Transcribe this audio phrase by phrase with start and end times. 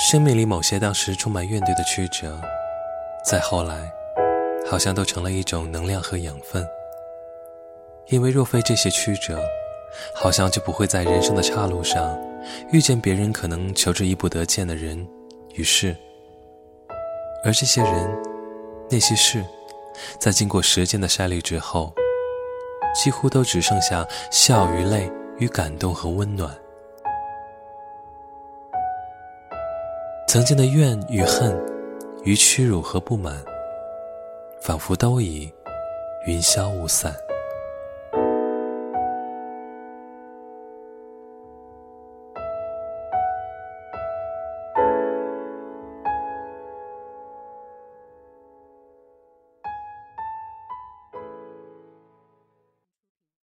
[0.00, 2.40] 生命里某些当时充满怨怼的曲折，
[3.24, 3.92] 再后来，
[4.70, 6.64] 好像都成了一种能量和养分。
[8.06, 9.42] 因为若非这些曲折，
[10.14, 12.16] 好像就不会在人生的岔路上
[12.70, 15.04] 遇见别人可能求之亦不得见的人
[15.54, 15.96] 与事。
[17.42, 18.18] 而这些人，
[18.88, 19.44] 那些事，
[20.20, 21.92] 在经过时间的筛滤之后，
[22.94, 26.56] 几乎都只剩下笑与泪与感动和温暖。
[30.28, 31.58] 曾经的怨与恨，
[32.22, 33.42] 与屈辱和不满，
[34.60, 35.50] 仿佛都已
[36.26, 37.16] 云消雾散。